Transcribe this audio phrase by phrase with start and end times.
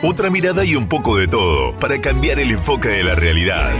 [0.00, 3.72] Otra mirada y un poco de todo para cambiar el enfoque de la realidad.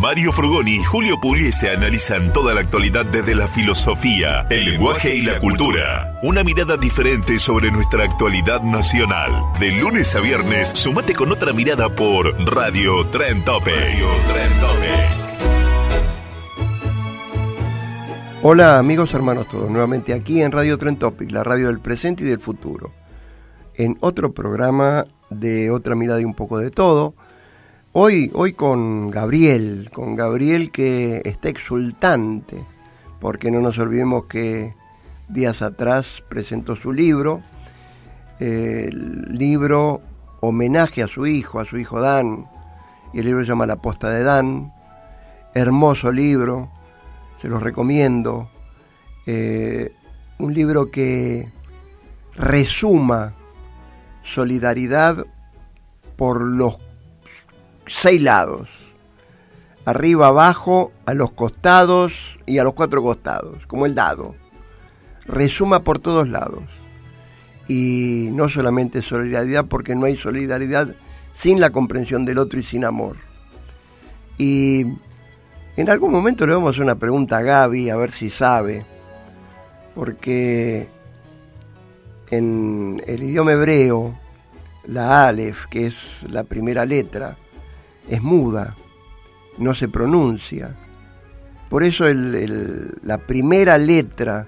[0.00, 5.20] Mario Frugoni y Julio Pugliese analizan toda la actualidad desde la filosofía, el lenguaje y
[5.20, 6.18] la cultura.
[6.22, 9.44] Una mirada diferente sobre nuestra actualidad nacional.
[9.60, 12.34] De lunes a viernes, sumate con otra mirada por.
[12.50, 14.02] Radio Tren Tope.
[18.40, 22.28] Hola amigos hermanos todos, nuevamente aquí en Radio Tren Topic, la radio del presente y
[22.28, 22.97] del futuro.
[23.78, 27.14] En otro programa de otra mirada y un poco de todo.
[27.92, 32.64] Hoy, hoy con Gabriel, con Gabriel que está exultante,
[33.20, 34.74] porque no nos olvidemos que
[35.28, 37.40] días atrás presentó su libro,
[38.40, 40.00] el libro
[40.40, 42.46] homenaje a su hijo, a su hijo Dan,
[43.12, 44.72] y el libro se llama La posta de Dan,
[45.54, 46.68] hermoso libro,
[47.40, 48.50] se los recomiendo.
[49.24, 49.92] Eh,
[50.38, 51.48] un libro que
[52.34, 53.34] resuma
[54.34, 55.26] solidaridad
[56.16, 56.78] por los
[57.86, 58.68] seis lados,
[59.84, 62.12] arriba, abajo, a los costados
[62.46, 64.34] y a los cuatro costados, como el dado.
[65.26, 66.62] Resuma por todos lados.
[67.68, 70.88] Y no solamente solidaridad, porque no hay solidaridad
[71.34, 73.16] sin la comprensión del otro y sin amor.
[74.38, 74.86] Y
[75.76, 78.84] en algún momento le vamos a hacer una pregunta a Gaby, a ver si sabe,
[79.94, 80.88] porque
[82.30, 84.14] en el idioma hebreo,
[84.88, 87.36] la Aleph, que es la primera letra,
[88.08, 88.74] es muda,
[89.58, 90.74] no se pronuncia.
[91.68, 94.46] Por eso la primera letra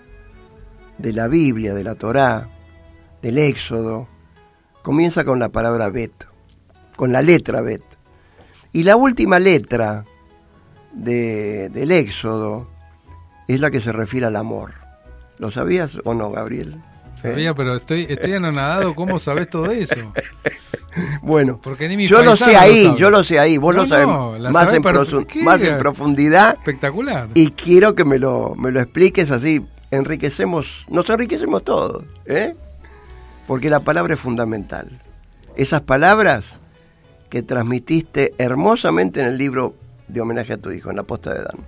[0.97, 2.49] de la Biblia, de la Torá,
[3.21, 4.09] del Éxodo,
[4.83, 6.27] comienza con la palabra Bet,
[6.97, 7.83] con la letra Bet.
[8.73, 10.07] Y la última letra
[10.93, 12.67] del Éxodo
[13.47, 14.73] es la que se refiere al amor.
[15.39, 16.83] ¿Lo sabías o no, Gabriel?
[17.23, 18.95] Sabía, pero estoy, estoy anonadado.
[18.95, 19.95] ¿Cómo sabes todo eso?
[21.23, 21.61] Bueno,
[22.09, 24.83] yo lo sé ahí, yo lo sé ahí, vos lo sabés más, en
[25.45, 26.55] más en profundidad.
[26.55, 27.29] Espectacular.
[27.35, 32.57] Y quiero que me lo, me lo expliques así, enriquecemos, nos enriquecemos todos, ¿eh?
[33.47, 34.89] Porque la palabra es fundamental.
[35.57, 36.59] Esas palabras
[37.29, 39.75] que transmitiste hermosamente en el libro
[40.09, 41.59] de homenaje a tu hijo, en la posta de Dan.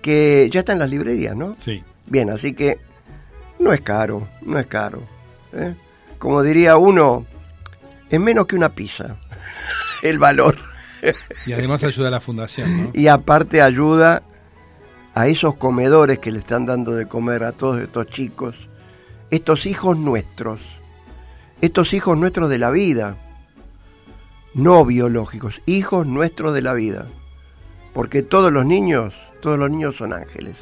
[0.00, 1.54] Que ya está en las librerías, ¿no?
[1.56, 1.82] Sí.
[2.06, 2.78] Bien, así que
[3.62, 5.02] no es caro, no es caro.
[5.52, 5.74] ¿eh?
[6.18, 7.24] Como diría uno,
[8.10, 9.16] es menos que una pizza
[10.02, 10.58] el valor.
[11.46, 12.90] Y además ayuda a la fundación, ¿no?
[12.92, 14.22] Y aparte ayuda
[15.14, 18.56] a esos comedores que le están dando de comer a todos estos chicos,
[19.30, 20.60] estos hijos nuestros,
[21.60, 23.16] estos hijos nuestros de la vida,
[24.54, 27.06] no biológicos, hijos nuestros de la vida.
[27.94, 30.56] Porque todos los niños, todos los niños son ángeles.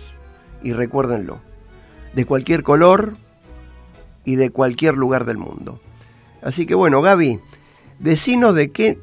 [0.63, 1.41] Y recuérdenlo,
[2.13, 3.17] de cualquier color
[4.25, 5.81] y de cualquier lugar del mundo.
[6.43, 7.39] Así que bueno, Gaby,
[7.99, 8.99] decinos de qué...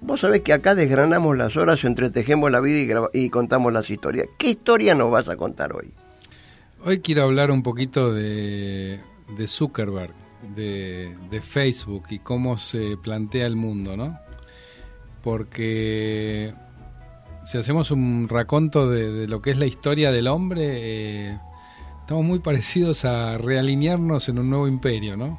[0.00, 4.28] vos sabés que acá desgranamos las horas, entretejemos la vida y, y contamos las historias.
[4.38, 5.92] ¿Qué historia nos vas a contar hoy?
[6.84, 9.00] Hoy quiero hablar un poquito de,
[9.36, 10.14] de Zuckerberg,
[10.54, 14.18] de, de, Facebook y cómo se plantea el mundo, ¿no?
[15.24, 16.54] Porque
[17.44, 21.38] si hacemos un raconto de, lo que es la historia del hombre, eh,
[22.08, 25.38] estamos muy parecidos a realinearnos en un nuevo imperio, ¿no?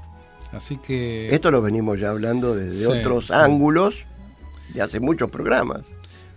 [0.51, 1.33] Así que...
[1.33, 3.95] Esto lo venimos ya hablando desde otros ángulos
[4.75, 5.81] de hace muchos programas.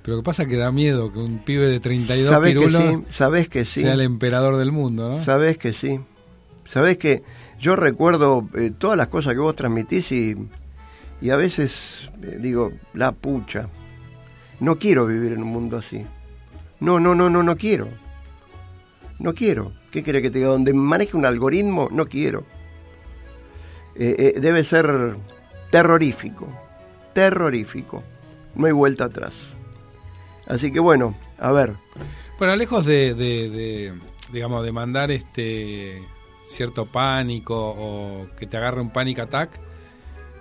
[0.00, 2.70] Pero lo que pasa es que da miedo que un pibe de 32 ¿Sabes que
[2.70, 3.04] sí?
[3.10, 3.82] ¿Sabes que sí?
[3.82, 5.22] sea el emperador del mundo, ¿no?
[5.22, 6.00] Sabes que sí.
[6.64, 7.22] Sabes que
[7.60, 10.34] yo recuerdo eh, todas las cosas que vos transmitís y,
[11.20, 13.68] y a veces eh, digo, la pucha,
[14.60, 16.06] no quiero vivir en un mundo así.
[16.80, 17.88] No, no, no, no, no quiero.
[19.22, 19.72] No quiero.
[19.90, 20.50] ¿Qué quiere que te diga?
[20.50, 22.44] Donde maneje un algoritmo, no quiero.
[23.94, 25.16] eh, debe ser
[25.70, 26.48] terrorífico,
[27.14, 28.02] terrorífico.
[28.54, 29.32] No hay vuelta atrás.
[30.46, 31.74] Así que bueno, a ver.
[32.38, 33.92] Bueno, lejos de,
[34.32, 36.02] digamos, de mandar este
[36.44, 39.50] cierto pánico o que te agarre un panic attack,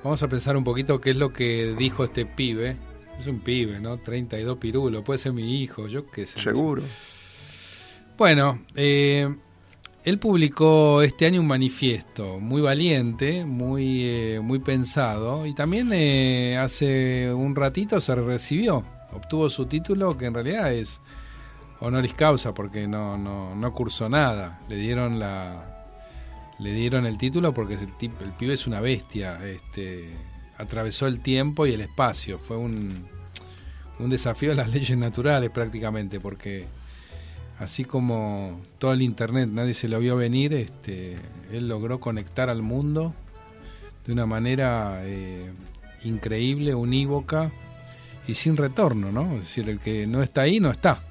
[0.04, 2.76] vamos a pensar un poquito qué es lo que dijo este pibe.
[3.20, 3.98] Es un pibe, ¿no?
[3.98, 6.42] 32 pirulos, puede ser mi hijo, yo qué sé.
[6.42, 6.82] Seguro.
[8.22, 9.36] Bueno, eh,
[10.04, 16.56] él publicó este año un manifiesto muy valiente, muy, eh, muy pensado, y también eh,
[16.56, 21.02] hace un ratito se recibió, obtuvo su título, que en realidad es
[21.80, 24.60] honoris causa, porque no, no, no cursó nada.
[24.70, 25.88] Le dieron la.
[26.60, 29.40] Le dieron el título porque el, el pibe es una bestia.
[29.44, 30.12] Este,
[30.60, 32.38] atravesó el tiempo y el espacio.
[32.38, 33.04] Fue un,
[33.98, 36.68] un desafío a las leyes naturales prácticamente, porque
[37.62, 41.16] así como todo el internet nadie se lo vio venir, este,
[41.52, 43.14] él logró conectar al mundo
[44.06, 45.52] de una manera eh,
[46.04, 47.52] increíble, unívoca
[48.28, 49.36] y sin retorno, ¿no?
[49.36, 51.04] Es decir, el que no está ahí no está.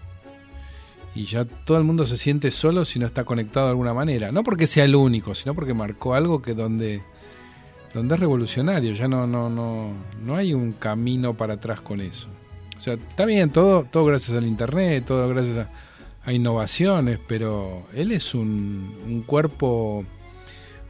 [1.15, 4.33] Y ya todo el mundo se siente solo si no está conectado de alguna manera.
[4.33, 7.01] No porque sea el único, sino porque marcó algo que donde,
[7.95, 8.93] donde es revolucionario.
[8.95, 9.93] Ya no, no, no,
[10.25, 12.29] no hay un camino para atrás con eso.
[12.77, 15.90] O sea, está bien, todo, todo gracias al internet, todo gracias a
[16.25, 20.05] a innovaciones, pero él es un, un, cuerpo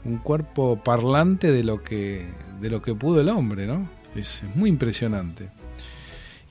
[0.05, 2.27] un cuerpo parlante de lo que
[2.61, 3.89] de lo que pudo el hombre, ¿no?
[4.15, 5.49] Es, muy impresionante.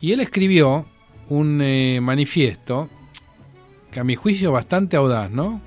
[0.01, 0.85] Y él escribió
[1.29, 2.89] un eh, manifiesto
[3.91, 5.61] que a mi juicio bastante audaz, ¿no?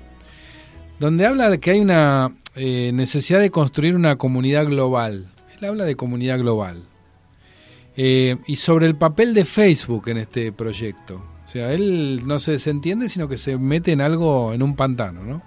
[0.99, 5.31] Donde habla de que hay una eh, necesidad de construir una comunidad global.
[5.57, 6.83] Él habla de comunidad global.
[7.95, 11.32] Eh, y sobre el papel de Facebook en este proyecto.
[11.53, 15.21] O sea, él no se desentiende, sino que se mete en algo, en un pantano,
[15.23, 15.43] ¿no?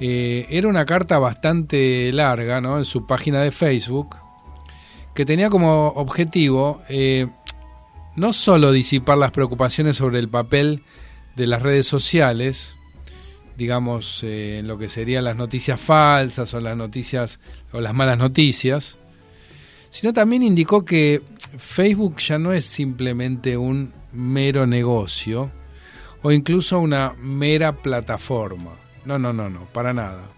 [0.00, 2.78] Eh, era una carta bastante larga, ¿no?
[2.78, 4.16] En su página de Facebook,
[5.14, 7.26] que tenía como objetivo eh,
[8.16, 10.82] no solo disipar las preocupaciones sobre el papel
[11.36, 12.72] de las redes sociales,
[13.58, 17.38] digamos, eh, en lo que serían las noticias falsas o las noticias
[17.72, 18.96] o las malas noticias,
[19.90, 21.20] sino también indicó que
[21.58, 25.50] Facebook ya no es simplemente un mero negocio
[26.22, 28.72] o incluso una mera plataforma.
[29.04, 30.30] No, no, no, no, para nada.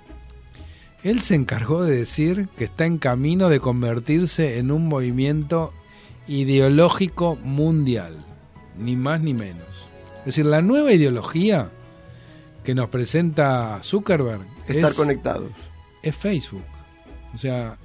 [1.02, 5.72] Él se encargó de decir que está en camino de convertirse en un movimiento
[6.28, 8.24] ideológico mundial,
[8.78, 9.66] ni más ni menos.
[10.18, 11.70] Es decir, la nueva ideología
[12.62, 15.50] que nos presenta Zuckerberg estar es, conectados.
[16.02, 16.62] Es Facebook.
[17.34, 17.76] O sea,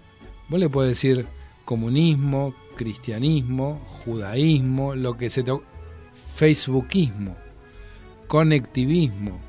[0.50, 1.25] vos le puedes decir
[1.66, 5.51] comunismo, cristianismo, judaísmo, lo que se te
[6.38, 7.36] facebookismo,
[8.28, 9.39] conectivismo.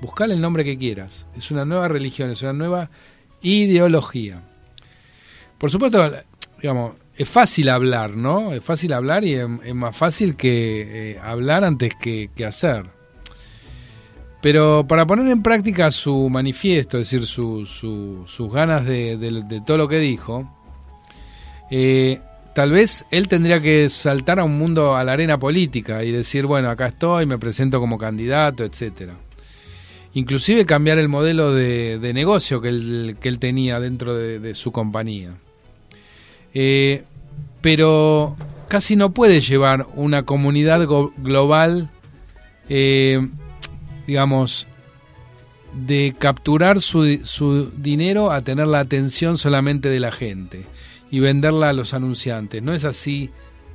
[0.00, 1.26] Buscale el nombre que quieras.
[1.36, 2.88] Es una nueva religión, es una nueva
[3.42, 4.40] ideología.
[5.58, 6.12] Por supuesto,
[6.62, 8.52] digamos, es fácil hablar, ¿no?
[8.52, 12.86] Es fácil hablar y es, más fácil que eh, hablar antes que, hacer.
[14.40, 19.98] Pero para poner en práctica su manifiesto, es decir, sus ganas de, todo lo que
[19.98, 20.48] dijo,
[21.70, 22.20] eh,
[22.54, 26.46] tal vez él tendría que saltar a un mundo, a la arena política y decir,
[26.46, 29.14] bueno, acá estoy, me presento como candidato, etcétera.
[30.14, 35.34] Inclusive cambiar el modelo de, negocio que él, que él, tenía dentro de, su compañía.
[36.52, 37.04] Eh,
[37.60, 40.84] pero casi no puede llevar una comunidad
[41.18, 41.90] global,
[42.68, 43.24] eh,
[44.08, 44.66] digamos,
[45.72, 50.66] de capturar su, su dinero a tener la atención solamente de la gente
[51.10, 52.62] y venderla a los anunciantes.
[52.62, 53.30] No es así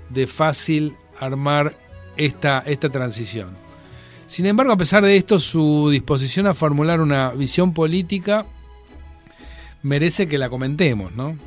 [0.10, 1.78] de fácil armar
[2.18, 3.50] esta, esta transición.
[4.28, 8.46] Sin embargo, a pesar de esto, su disposición a formular una visión política
[9.84, 11.38] merece que la comentemos, ¿no?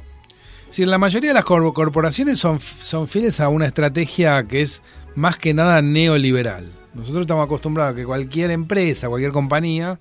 [0.71, 4.83] Si la mayoría de las corporaciones son, son fieles a una estrategia que es
[5.17, 6.71] más que nada neoliberal.
[6.95, 9.99] Nosotros estamos acostumbrados a que cualquier empresa, cualquier compañía,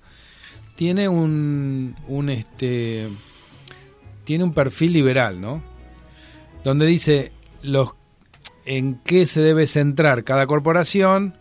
[0.76, 3.08] tiene un, un este
[4.24, 5.62] tiene un perfil liberal, ¿no?
[6.64, 7.90] Donde dice los
[8.64, 11.34] en qué se debe centrar cada corporación,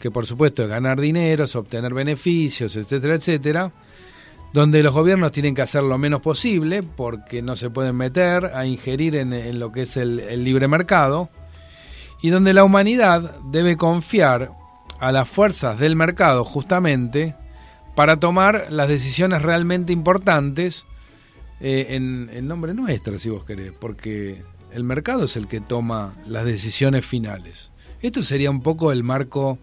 [0.00, 3.72] que por supuesto es ganar dinero, es obtener beneficios, etcétera, etcétera,
[4.54, 8.64] donde los gobiernos tienen que hacer lo menos posible porque no se pueden meter a
[8.64, 11.28] ingerir en, lo que es el libre mercado,
[12.22, 14.52] y donde la humanidad debe confiar
[14.98, 17.34] a las fuerzas del mercado justamente
[17.94, 20.84] para tomar las decisiones realmente importantes
[21.60, 26.44] eh, en, nombre nuestro, si vos querés, porque el mercado es el que toma las
[26.44, 27.70] decisiones finales.
[28.02, 29.58] Esto sería un poco el marco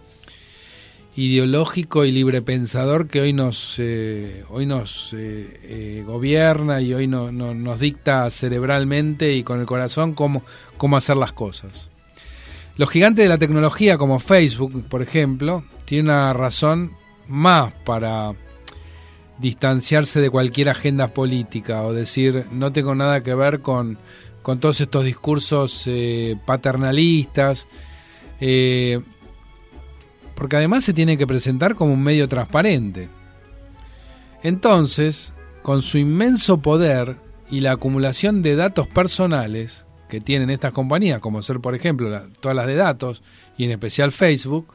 [1.15, 7.79] ideológico y librepensador que hoy nos eh, hoy nos eh, gobierna y hoy no, nos
[7.79, 10.43] dicta cerebralmente y con el corazón cómo,
[10.77, 11.89] cómo hacer las cosas.
[12.75, 16.93] Los gigantes de la tecnología como Facebook, por ejemplo, tienen una razón
[17.27, 18.33] más para
[19.39, 23.97] distanciarse de cualquier agenda política o decir no tengo nada que ver con,
[24.41, 25.89] con todos estos discursos
[26.45, 27.65] paternalistas
[30.35, 33.09] porque además se tiene que presentar como un medio transparente.
[34.41, 37.17] Entonces, con su inmenso poder
[37.49, 42.55] y la acumulación de datos personales que tienen estas compañías, como ser por ejemplo todas
[42.55, 43.23] las de datos
[43.57, 44.73] y en especial Facebook,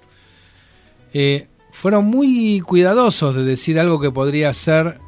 [1.12, 1.48] eh,
[1.80, 5.00] fueron muy cuidadosos de decir algo que podría ser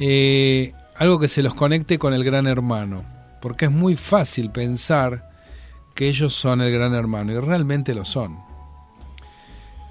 [0.00, 3.04] eh, algo que se los conecte con el gran hermano,
[3.40, 5.30] porque es muy fácil pensar
[5.94, 8.48] que ellos son el gran hermano y realmente lo son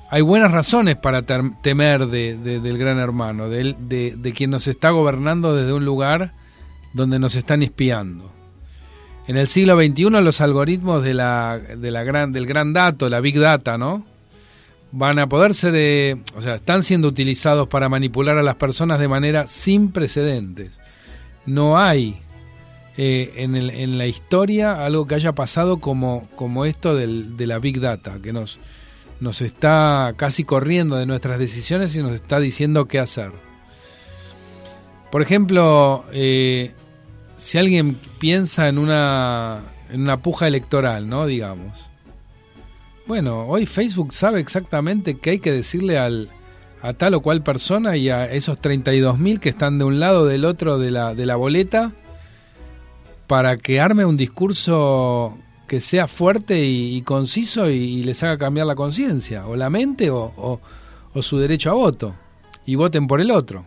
[0.09, 5.73] hay buenas razones para temer del gran hermano, de, de, quien nos está gobernando desde
[5.73, 6.31] un lugar
[6.93, 8.31] donde nos están espiando.
[9.27, 11.91] En el siglo XXI los algoritmos de la, de
[12.31, 14.05] del gran dato, la big data, ¿no?
[14.91, 18.99] Van a poder ser, eh, o sea, están siendo utilizados para manipular a las personas
[18.99, 20.71] de manera sin precedentes.
[21.45, 22.19] No hay
[22.97, 27.47] eh, en, el, en, la historia algo que haya pasado como, como esto del, de
[27.47, 28.59] la big data, que nos,
[29.19, 33.31] nos está casi corriendo de nuestras decisiones y nos está diciendo qué hacer.
[35.11, 36.71] Por ejemplo, eh,
[37.37, 39.59] si alguien piensa en una,
[39.91, 41.25] en una puja electoral, ¿no?
[41.25, 41.86] Digamos.
[43.07, 46.29] Bueno, hoy Facebook sabe exactamente qué hay que decirle al,
[46.81, 50.43] a tal o cual persona y a esos 32.000 que están de un lado del
[50.43, 51.93] otro de la, de la boleta
[53.27, 55.37] para que arme un discurso
[55.67, 60.59] que sea fuerte y, conciso y, les haga cambiar la conciencia, o la mente o,
[61.21, 62.15] su derecho a voto,
[62.65, 63.65] y voten por el otro.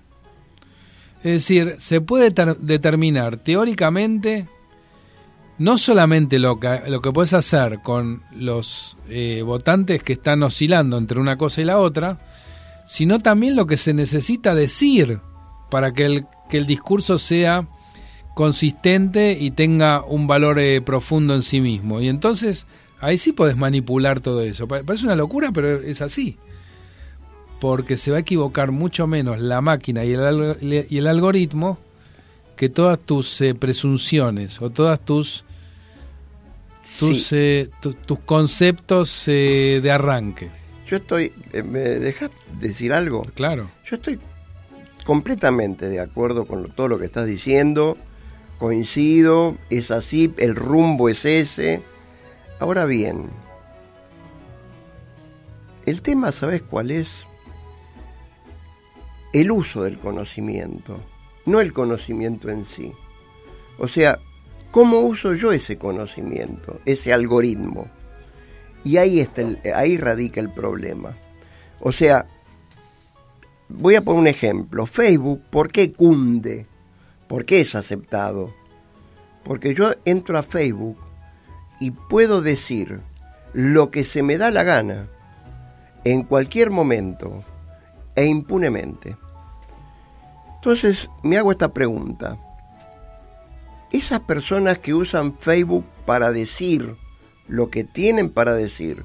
[1.19, 4.49] Es decir, se puede determinar teóricamente
[5.61, 10.97] no solamente lo que, lo que puedes hacer con los eh, votantes que están oscilando
[10.97, 12.19] entre una cosa y la otra,
[12.87, 15.21] sino también lo que se necesita decir
[15.71, 17.69] para que el, que el discurso sea
[18.35, 22.01] consistente y tenga un valor eh, profundo en sí mismo.
[22.01, 22.65] Y entonces
[22.99, 24.67] ahí sí puedes manipular todo eso.
[24.67, 26.39] Parece una locura, pero es así.
[27.61, 31.77] Porque se va a equivocar mucho menos la máquina y el, y el algoritmo
[32.57, 35.45] que todas tus eh, presunciones o todas tus
[37.01, 40.49] tus, eh, tus conceptos de arranque.
[40.87, 42.31] Yo estoy, ¿me dejas
[42.61, 43.23] decir algo?
[43.35, 43.71] Claro.
[43.85, 44.21] Yo estoy
[45.05, 47.97] completamente de acuerdo con todo lo que estás diciendo
[48.61, 51.83] coincido, es así, el rumbo es ese.
[52.61, 53.31] Ahora bien,
[55.87, 57.09] el tema, ¿sabes cuál es?
[59.33, 61.01] El uso del conocimiento,
[61.47, 62.93] no el conocimiento en sí.
[63.79, 64.19] O sea,
[64.71, 67.89] ¿cómo uso yo ese conocimiento, ese algoritmo?
[68.85, 69.43] Y ahí, está
[69.75, 71.17] ahí radica el problema.
[71.81, 72.27] O sea,
[73.69, 74.87] voy a poner un ejemplo.
[74.87, 76.67] Facebook, ¿por qué cunde?
[77.29, 78.53] ¿Por qué es aceptado?
[79.45, 80.99] Porque yo entro a Facebook
[81.79, 83.01] y puedo decir
[83.53, 85.09] lo que se me da la gana
[86.05, 87.45] en cualquier momento
[88.15, 89.17] e impunemente.
[90.57, 92.37] Entonces me hago esta pregunta.
[93.93, 96.95] Esas personas que usan Facebook para decir
[97.49, 99.03] lo que tienen para decir,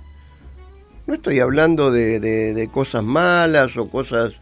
[1.08, 4.34] no estoy hablando de, cosas malas o cosas...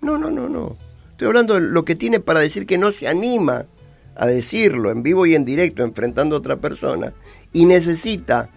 [0.00, 0.76] No, no, no, no.
[1.10, 3.66] Estoy hablando de lo que tiene para decir que no se anima
[4.14, 7.12] a decirlo en vivo y en directo enfrentando a otra persona
[7.52, 8.48] y necesita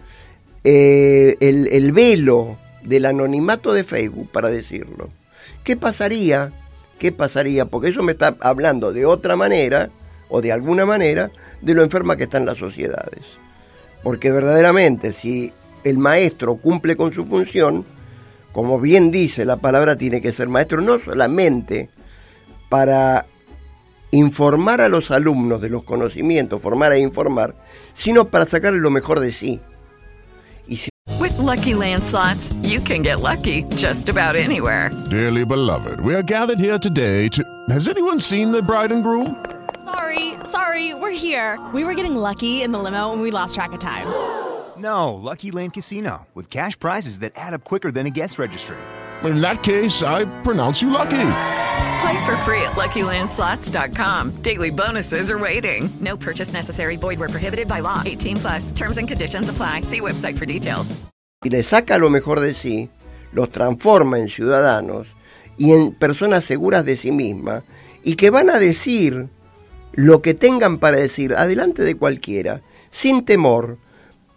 [0.62, 5.10] eh, el, el velo del anonimato de Facebook para decirlo.
[5.64, 6.52] ¿Qué pasaría?
[6.98, 7.64] ¿Qué pasaría?
[7.64, 9.90] Porque eso me está hablando de otra manera
[10.32, 13.20] o de alguna manera de lo enferma que están las sociedades.
[14.02, 15.52] Porque verdaderamente si
[15.84, 17.84] el maestro cumple con su función,
[18.52, 21.90] como bien dice la palabra, tiene que ser maestro no solamente
[22.70, 23.26] para
[24.10, 27.54] informar a los alumnos de los conocimientos, formar e informar,
[27.94, 29.60] sino para sacarle lo mejor de sí.
[30.66, 30.88] Y si
[31.20, 34.90] With lucky landslots, you can get lucky just about anywhere.
[35.10, 37.42] Dearly beloved, we are gathered here today to.
[37.68, 39.36] Has anyone seen the bride and groom?
[40.12, 41.58] Sorry, sorry, we're here.
[41.72, 44.06] We were getting lucky in the limo and we lost track of time.
[44.78, 48.78] No, Lucky Land Casino, with cash prizes that add up quicker than a guest registry.
[49.22, 51.28] In that case, I pronounce you lucky.
[52.00, 54.42] Play for free at LuckyLandSlots.com.
[54.42, 55.90] Daily bonuses are waiting.
[56.00, 56.96] No purchase necessary.
[56.96, 58.02] Void were prohibited by law.
[58.04, 58.72] 18 plus.
[58.72, 59.82] Terms and conditions apply.
[59.82, 60.96] See website for details.
[61.44, 62.88] Y le saca lo mejor de sí.
[63.32, 65.06] los transforma en ciudadanos
[65.58, 67.62] y en personas seguras de sí mismas
[68.02, 69.28] y que van a decir
[69.94, 73.78] lo que tengan para decir adelante de cualquiera, sin temor,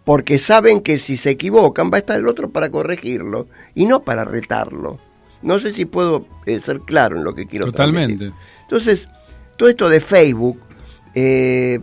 [0.04, 4.02] porque saben que si se equivocan va a estar el otro para corregirlo y no
[4.02, 4.98] para retarlo.
[5.42, 8.16] No sé si puedo eh, ser claro en lo que quiero Totalmente.
[8.16, 8.42] transmitir.
[8.62, 9.08] Entonces,
[9.56, 10.60] todo esto de Facebook
[11.14, 11.80] eh,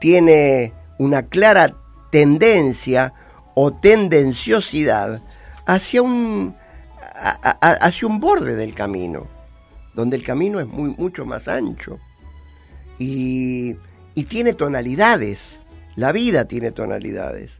[0.00, 1.74] tiene una clara
[2.10, 3.12] tendencia
[3.54, 5.20] o tendenciosidad
[5.66, 6.54] hacia un,
[7.14, 9.26] a- a- hacia un borde del camino,
[9.94, 11.98] donde el camino es muy, mucho más ancho
[12.98, 13.76] y,
[14.28, 15.60] tiene tonalidades.
[15.96, 17.52] La vida tiene tonalidades.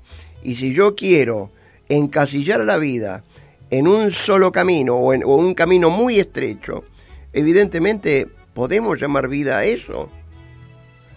[0.42, 1.50] Y si yo quiero
[1.88, 3.25] encasillar la vida
[3.71, 6.83] en un solo camino o en o un camino muy estrecho,
[7.33, 10.11] evidentemente podemos llamar vida a eso.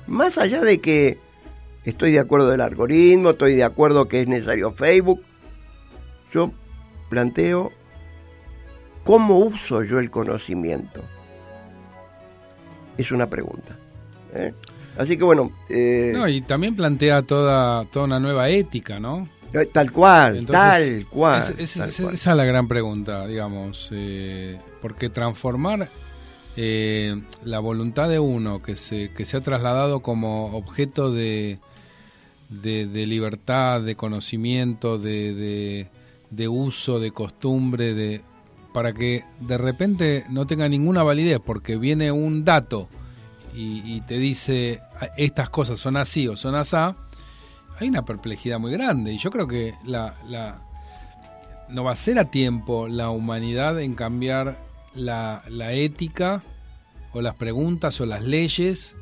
[0.08, 1.18] Más allá de que
[1.86, 5.24] estoy de acuerdo del algoritmo, estoy de acuerdo que es necesario Facebook,
[6.34, 6.52] yo
[7.10, 7.72] planteo
[9.04, 11.02] cómo uso yo el conocimiento.
[12.98, 13.76] Es una pregunta.
[14.34, 14.54] ¿Eh?
[14.98, 19.28] Así que bueno, eh, No, y también plantea toda, toda una nueva ética, ¿no?
[19.54, 21.40] eh, tal cual, Entonces, tal cual.
[21.58, 22.14] es- es- tal es- cual.
[22.14, 23.90] Esa es la gran pregunta, digamos.
[23.92, 25.90] eh, porque transformar
[26.58, 31.60] eh, la voluntad de uno que se, que se ha trasladado como objeto de,
[32.50, 35.88] de, de libertad, de conocimiento, de, de,
[36.30, 38.22] de uso, de costumbre, de
[38.74, 42.90] para que de repente no tenga ninguna validez, porque viene un dato
[43.56, 46.96] y, y te dice "Ah, estas cosas son así o son asá,
[47.80, 49.14] hay una perplejidad muy grande.
[49.14, 50.62] Y yo creo que la, la-
[51.70, 54.58] no va a ser a tiempo la humanidad en cambiar
[54.94, 56.44] la, la ética
[57.14, 58.94] o las preguntas o las leyes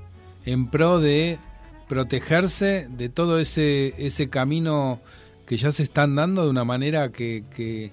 [0.46, 1.39] en pro de
[1.88, 5.00] protegerse de todo ese, ese camino
[5.46, 7.91] que ya se están dando de una manera que, que,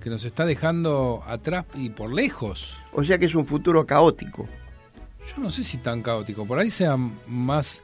[0.00, 2.74] que nos está dejando atrás y por lejos.
[2.92, 4.48] O sea que es un futuro caótico.
[5.28, 7.82] Yo no sé si tan caótico, por ahí sea más...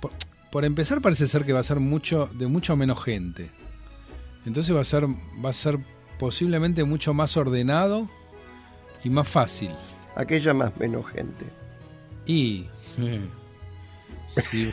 [0.00, 0.12] Por,
[0.50, 3.50] por empezar parece ser que va a ser mucho de mucho menos gente.
[4.46, 5.78] Entonces va a ser va a ser
[6.18, 8.08] posiblemente mucho más ordenado
[9.04, 9.70] y más fácil.
[10.16, 11.44] Aquella más menos gente.
[12.26, 12.66] Y
[14.28, 14.70] sí,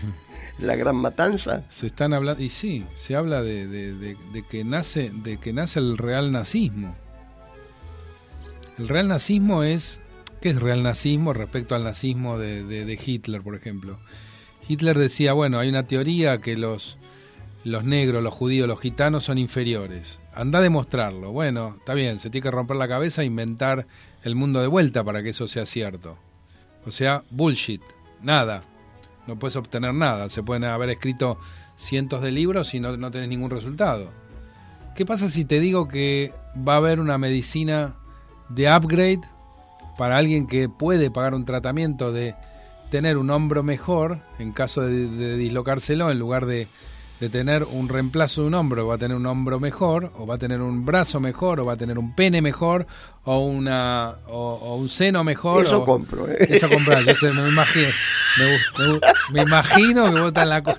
[0.58, 1.62] La gran matanza.
[1.70, 5.52] se están hablando y sí, se habla de, de- de- de que nace de que
[5.52, 6.96] nace el real nazismo.
[8.78, 10.00] El real nazismo es
[10.40, 13.98] ¿qué es real nazismo respecto al nazismo de, de- Hitler, por ejemplo?
[14.68, 16.96] Hitler decía, bueno, hay una teoría que los
[17.64, 20.20] los negros, los judíos, los gitanos son inferiores.
[20.32, 21.32] Anda a demostrarlo.
[21.32, 23.86] Bueno, está bien, se tiene que romper la cabeza e inventar
[24.22, 26.16] el mundo de vuelta para que eso sea cierto.
[26.86, 27.82] O sea, bullshit,
[28.22, 28.62] nada.
[29.26, 30.28] No puedes obtener nada.
[30.30, 31.38] Se pueden haber escrito
[31.76, 34.10] cientos de libros y no, no tenés ningún resultado.
[34.94, 36.32] ¿Qué pasa si te digo que
[36.66, 37.96] va a haber una medicina
[38.48, 39.20] de upgrade
[39.98, 42.34] para alguien que puede pagar un tratamiento de
[42.90, 46.68] tener un hombro mejor en caso de, de dislocárselo en lugar de,
[47.20, 50.36] de tener un reemplazo de un hombro, va a tener un hombro mejor, o va
[50.36, 52.86] a tener un brazo mejor, o va a tener un pene mejor,
[53.24, 55.66] o una o, o un seno mejor.
[55.66, 56.46] Eso o- compro, ¿eh?
[56.48, 57.88] Eso comprar, yo sé, me imagino,
[58.38, 58.46] me,
[58.86, 59.00] me
[59.32, 60.78] me imagino que vos estás en la cola.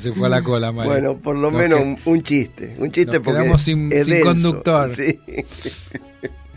[0.00, 0.90] Se fue a la cola, Mario.
[0.90, 2.74] Bueno, por lo Nos menos que- un, un chiste.
[2.78, 3.90] Un chiste nos porque quedamos sin-
[4.24, 4.96] conductor.
[4.96, 5.20] sí.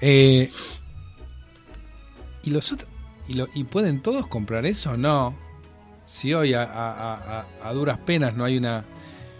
[0.02, 0.50] Eh,
[2.45, 2.89] ¿Y los otros?
[3.27, 4.95] ¿Y, lo- ¿Y pueden todos comprar eso?
[4.97, 5.34] No.
[6.08, 8.84] Si hoy a, duras penas no hay una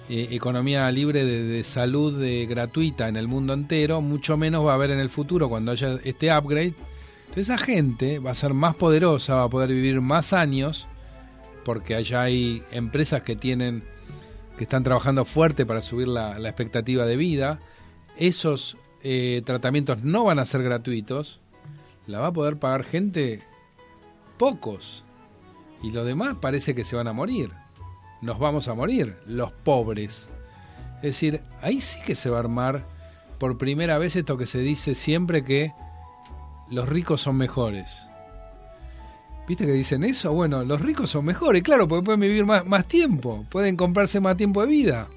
[0.10, 4.72] eh, economía libre de, de salud eh, gratuita en el mundo entero, mucho menos va
[4.72, 6.74] a haber en el futuro cuando haya este upgrade.
[7.30, 10.88] Entonces esa gente va a ser más poderosa, va a poder vivir más años,
[11.66, 13.84] porque allá hay empresas que tienen
[14.58, 17.60] que están trabajando fuerte para subir la, la expectativa de vida.
[18.18, 21.42] Esos eh, tratamientos no van a ser gratuitos.
[22.08, 23.42] La va a poder pagar gente
[24.38, 25.04] pocos.
[25.82, 27.52] Y los demás parece que se van a morir.
[28.22, 30.28] Nos vamos a morir, los pobres.
[30.98, 32.86] Es decir, ahí sí que se va a armar
[33.40, 35.74] por primera vez esto que se dice siempre que
[36.70, 38.04] los ricos son mejores.
[39.48, 40.34] ¿Viste que dicen eso?
[40.34, 44.38] Bueno, los ricos son mejores, claro, porque pueden vivir más, más tiempo, pueden comprarse más
[44.38, 45.08] tiempo de vida.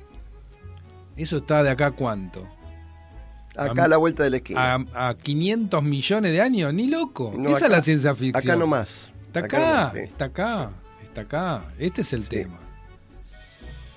[1.16, 2.46] Eso está de acá cuánto?
[3.58, 4.74] Acá a la vuelta de la esquina.
[4.94, 7.32] A, a 500 millones de años, ni loco.
[7.36, 8.36] No, Esa acá- es la ciencia ficción.
[8.50, 8.88] Acá nomás.
[9.26, 9.98] Está Acá acá, nomás, sí.
[10.00, 10.70] está acá,
[11.02, 11.64] está acá.
[11.78, 12.28] Este es el Sí.
[12.28, 12.58] tema.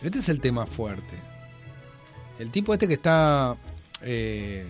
[0.03, 1.17] Este es el tema fuerte.
[2.39, 3.55] El tipo este que está...
[4.01, 4.65] eh,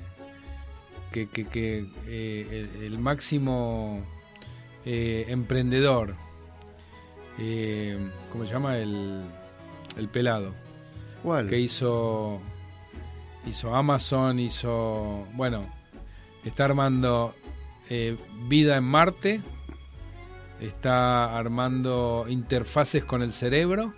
[1.11, 4.01] que, que, que, eh, el, el máximo
[4.85, 6.15] eh, emprendedor.
[7.39, 7.97] eh,
[8.31, 8.77] ¿Cómo se llama?
[8.77, 9.21] El,
[9.97, 10.53] el pelado.
[11.23, 11.47] ¿Cuál?
[11.47, 12.41] Que hizo...
[13.45, 15.65] hizo Amazon, hizo, bueno,
[16.45, 17.33] está armando
[17.89, 19.41] eh, vida en Marte,
[20.59, 23.93] está armando interfaces con el cerebro,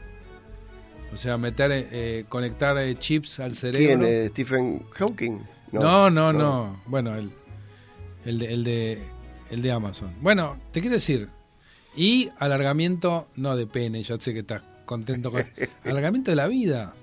[1.14, 4.00] o sea, meter, eh, conectar eh, chips al cerebro.
[4.00, 4.04] ¿Quién?
[4.04, 5.40] eh, Stephen Hawking.
[5.72, 6.82] No, no, no.
[6.86, 7.32] Bueno, el,
[8.26, 9.00] el, de, el, de,
[9.50, 10.14] el de Amazon.
[10.22, 11.30] Bueno, te quiero decir,
[11.96, 15.46] y alargamiento, no de pene, ya sé que estás contento con...
[15.84, 16.94] alargamiento de la vida.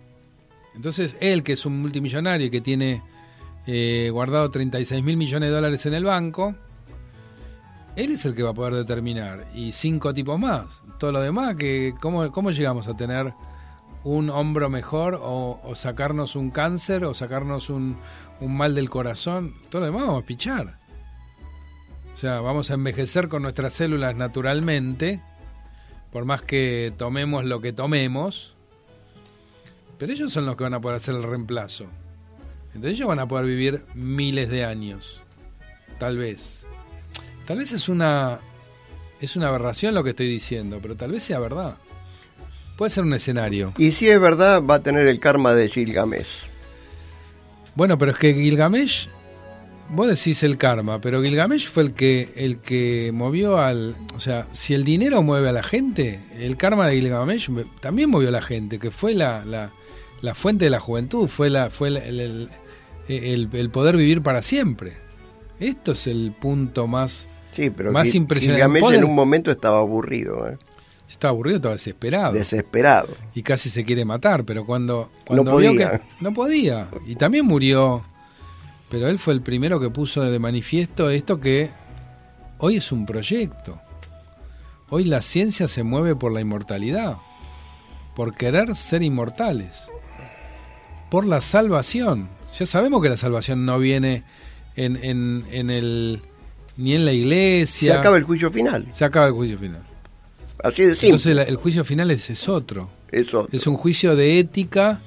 [0.74, 3.02] Entonces, él, que es un multimillonario y que tiene
[3.66, 6.54] eh, guardado 36 mil millones de dólares en el banco,
[7.96, 9.46] él es el que va a poder determinar.
[9.54, 10.66] Y cinco tipos más.
[10.98, 13.35] Todo lo demás, que ¿cómo, cómo llegamos a tener
[14.04, 17.96] un hombro mejor o, o sacarnos un cáncer o sacarnos un,
[18.40, 19.54] un mal del corazón?
[19.70, 20.78] Todo lo demás vamos a pichar.
[22.14, 25.22] O sea, vamos a envejecer con nuestras células naturalmente,
[26.12, 28.56] por más que tomemos lo que tomemos,
[30.01, 31.85] pero ellos son los que van a poder hacer el reemplazo.
[32.75, 35.21] Entonces ellos van a poder vivir miles de años.
[35.99, 36.65] Tal vez.
[37.47, 38.41] Tal vez es una
[39.21, 41.77] es una aberración lo que estoy diciendo, pero tal vez sea verdad.
[42.79, 43.75] Puede ser un escenario.
[43.77, 46.29] Y si es verdad, va a tener el karma de Gilgamesh.
[47.75, 49.07] Bueno, pero es que Gilgamesh,
[49.91, 54.47] vos decís el karma, pero Gilgamesh fue el que el que movió al, o sea,
[54.53, 58.41] si el dinero mueve a la gente, el karma de Gilgamesh también movió a la
[58.41, 59.71] gente, que fue la, la,
[60.22, 62.48] la fuente de la juventud, fue la fue el, el,
[63.09, 64.92] el, el, poder vivir para siempre.
[65.59, 68.80] Esto es el punto más sí, pero más impresionante.
[68.80, 70.56] Poder- en un momento estaba aburrido, ¿eh?
[71.09, 72.33] Estaba aburrido, estaba desesperado.
[72.35, 73.09] desesperado.
[73.35, 75.90] y casi se quiere matar, pero cuando, cuando No vio podía.
[75.90, 78.04] que no podía y también murió,
[78.88, 81.68] pero él fue el primero que puso de manifiesto esto que
[82.59, 83.80] hoy es un proyecto.
[84.88, 87.16] Hoy la ciencia se mueve por la inmortalidad,
[88.14, 89.88] por querer ser inmortales,
[91.11, 92.29] por la salvación.
[92.59, 94.25] Ya sabemos que la salvación no viene
[94.77, 96.23] en, en, en el
[96.77, 97.99] ni en la Se iglesia.
[98.01, 98.87] acaba el juicio final.
[98.92, 99.83] Se acaba el juicio final.
[100.62, 101.09] Así de simple.
[101.09, 102.88] Entonces la- el juicio final es, es otro.
[103.11, 103.49] Eso.
[103.53, 105.01] Es un juicio de ética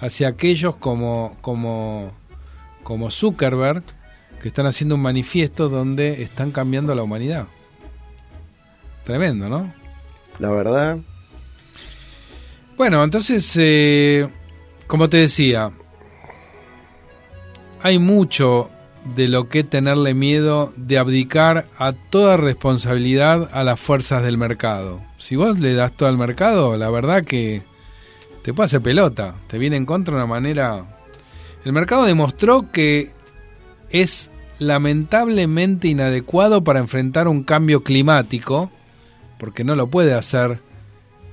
[0.00, 2.12] hacia aquellos como, como,
[2.82, 3.82] como Zuckerberg
[4.40, 7.46] que están haciendo un manifiesto donde están cambiando la humanidad.
[9.04, 9.72] Tremendo, ¿no?
[10.38, 10.98] La verdad.
[12.76, 14.28] Bueno, entonces, eh,
[14.86, 15.70] como te decía,
[17.82, 18.70] hay mucho
[19.16, 25.00] de lo que tenerle miedo de abdicar a toda responsabilidad a las fuerzas del mercado.
[25.18, 27.62] Si vos le das todo al mercado, la verdad que
[28.42, 30.84] te puede hacer pelota, te viene en contra de una manera...
[31.64, 33.12] El mercado demostró que
[33.90, 38.70] es lamentablemente inadecuado para enfrentar un cambio climático,
[39.38, 40.58] porque no lo puede hacer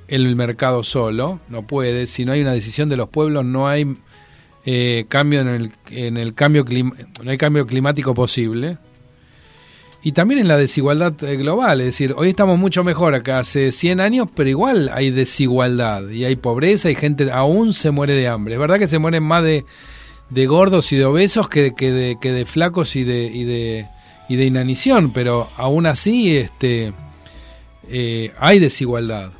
[0.09, 3.95] el mercado solo, no puede, si no hay una decisión de los pueblos no hay
[4.65, 6.93] eh, cambio en el, en el cambio clim-
[7.23, 8.77] no hay cambio climático posible.
[10.01, 13.73] Y también en la desigualdad eh, global, es decir, hoy estamos mucho mejor acá hace
[13.73, 18.29] 100 años, pero igual hay desigualdad y hay pobreza y gente aún se muere de
[18.29, 18.53] hambre.
[18.53, 19.65] Es verdad que se mueren más de,
[20.29, 23.87] de gordos y de obesos que, que de, que de flacos y de, y de,
[24.29, 26.93] y de inanición, pero aún así este,
[27.89, 29.33] eh, hay desigualdad.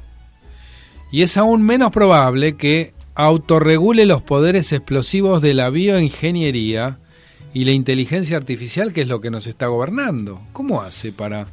[1.12, 7.00] Y es aún menos probable que autorregule los poderes explosivos de la bioingeniería
[7.54, 10.42] y la inteligencia artificial, que es lo que nos está gobernando.
[10.54, 11.48] ¿Cómo hace para,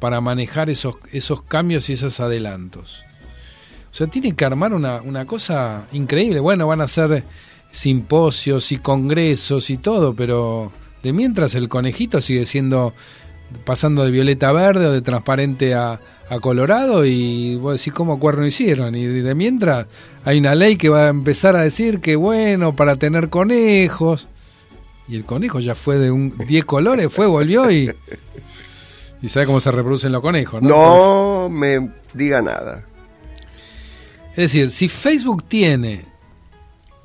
[0.00, 3.04] para manejar esos, esos cambios y esos adelantos?
[3.92, 6.40] O sea, tiene que armar una, una cosa increíble.
[6.40, 7.24] Bueno, van a hacer
[7.70, 10.72] simposios y congresos y todo, pero
[11.02, 12.94] de mientras el conejito sigue siendo
[13.64, 18.18] pasando de violeta a verde o de transparente a, a colorado y vos decís cómo
[18.18, 19.86] cuerno hicieron y de mientras
[20.24, 24.28] hay una ley que va a empezar a decir que bueno para tener conejos.
[25.08, 27.90] Y el conejo ya fue de un 10 colores fue volvió y
[29.22, 32.84] y sabe cómo se reproducen los conejos no, No me diga nada.
[34.32, 36.04] es decir si Facebook tiene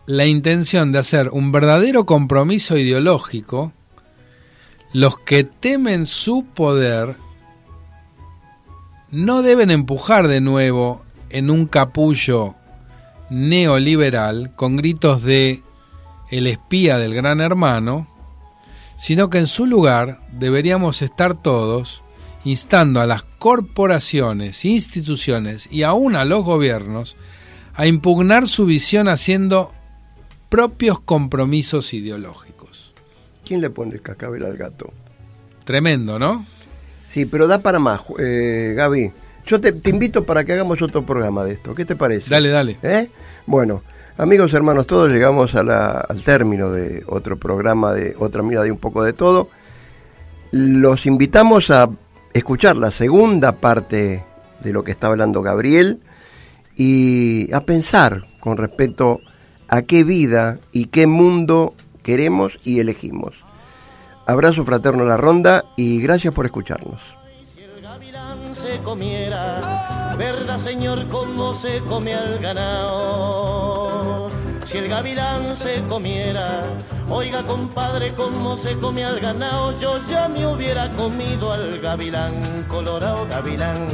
[0.06, 3.72] la intención de hacer un verdadero compromiso ideológico
[4.92, 7.16] los que temen su poder
[9.14, 12.56] no deben empujar de nuevo en un capullo
[13.30, 15.62] neoliberal con gritos de
[16.32, 18.08] el espía del gran hermano,
[18.96, 22.02] sino que en su lugar deberíamos estar todos
[22.44, 27.16] instando a las corporaciones, instituciones y aún a los gobiernos
[27.76, 29.72] a impugnar su visión haciendo
[30.50, 32.92] propios compromisos ideológicos.
[33.46, 34.92] ¿Quién le pone el cascabel al gato?
[35.66, 36.48] Tremendo, ¿no?
[37.14, 39.12] Sí, pero da para más, eh, Gaby.
[39.46, 41.76] Yo te, te invito para que hagamos otro programa de esto.
[41.76, 42.30] ¿Qué te parece?
[42.30, 42.78] Dale, dale.
[42.84, 43.10] ¿Eh?
[43.46, 43.82] Bueno,
[44.16, 48.70] Amigos, hermanos, todos llegamos a la- al término de otro programa de otra mirada y
[48.70, 49.50] un poco de todo.
[50.52, 51.90] Los invitamos a
[52.32, 54.24] escuchar la segunda parte
[54.64, 56.00] de lo que está hablando Gabriel
[56.76, 59.20] y a pensar con respecto
[59.68, 61.74] a qué vida y qué mundo
[62.04, 63.34] queremos y elegimos.
[64.26, 67.02] Abrazo fraterno a la ronda y gracias por escucharnos.
[68.54, 74.30] se comiera, verdad señor, cómo se come al ganado.
[74.66, 76.64] Si el gavilán se comiera,
[77.10, 83.28] oiga compadre, cómo se come al ganado, yo ya me hubiera comido al gavilán, colorado
[83.28, 83.88] gavilán,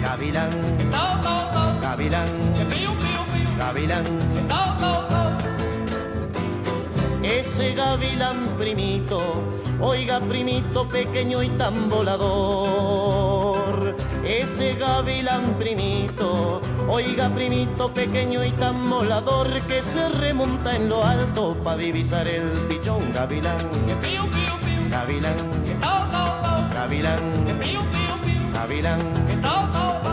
[0.00, 0.50] gavilán,
[1.82, 2.54] gavilán,
[3.58, 4.04] gavilán.
[7.22, 9.20] Ese gavilán primito,
[9.80, 13.96] oiga primito pequeño y tan volador.
[14.24, 21.56] Ese gavilán primito, oiga primito pequeño y tan volador que se remonta en lo alto
[21.64, 23.58] para divisar el pichón gavilán.
[24.90, 25.36] Gavilán,
[26.72, 27.20] gavilán,
[28.54, 29.00] gavilán.
[29.42, 30.07] Canoero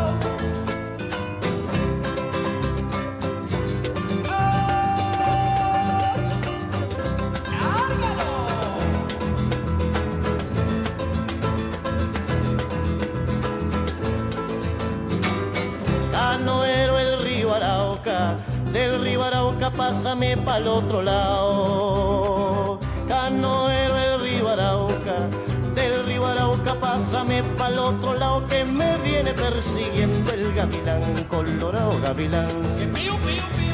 [18.76, 22.78] del río Arauca pásame pa'l otro lado.
[23.08, 25.30] Canoero el río Arauca,
[25.74, 32.50] del río Arauca pásame pa'l otro lado que me viene persiguiendo el gavilán colorado gavilán.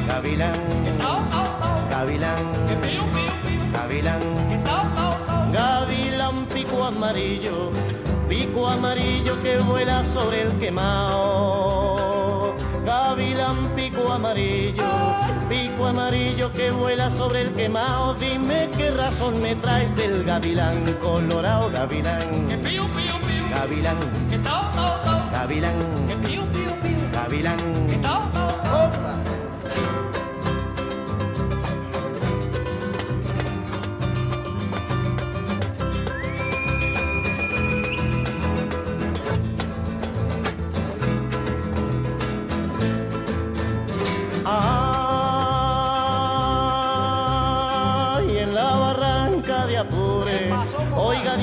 [0.08, 0.60] Gavilán,
[1.90, 2.46] gavilán,
[3.74, 4.22] gavilán,
[5.52, 7.72] gavilán pico amarillo,
[8.30, 12.11] pico amarillo que vuela sobre el quemado.
[13.52, 14.86] Gavilán pico amarillo,
[15.50, 18.14] pico amarillo que vuela sobre el quemado.
[18.14, 22.48] Dime qué razón me traes del gavilán colorado, gavilán.
[22.48, 24.00] Gavilán,
[26.10, 26.48] gavilán,
[27.12, 27.60] gavilán.
[28.06, 29.31] Opa.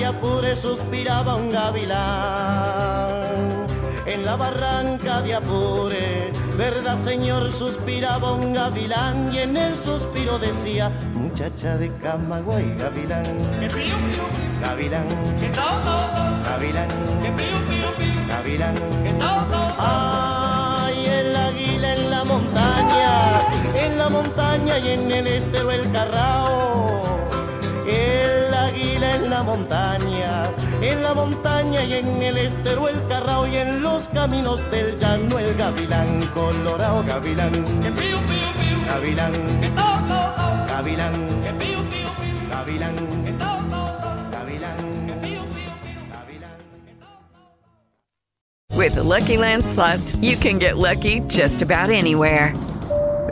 [0.09, 1.99] Apure suspiraba un gavilán.
[4.07, 10.89] En la barranca de Apure, verdad señor, suspiraba un gavilán y en el suspiro decía,
[11.13, 13.23] muchacha de Camagüey, gavilán.
[14.63, 15.09] Gavilán,
[16.49, 16.89] gavilán,
[18.29, 18.75] gavilán.
[19.79, 23.41] Ay, el águila en la montaña,
[23.75, 27.03] en la montaña y en el estero el carrao.
[27.87, 29.88] El águila en la montaña,
[30.91, 35.39] en la montaña y en el estero el carrao y en los caminos del llano
[35.39, 37.53] el gavilán colorado gavilán.
[38.87, 39.33] Gavilán,
[40.67, 41.53] gavilán, gavilán,
[42.51, 42.97] gavilán.
[48.75, 52.55] With the Lucky Land slots, you can get lucky just about anywhere.